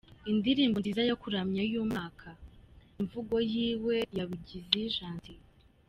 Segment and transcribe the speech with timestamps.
[0.31, 2.29] Indirimbo nziza yo kuramya y’Umwaka:
[2.99, 5.39] Imvugo yiwe ya Bigizi Gentil.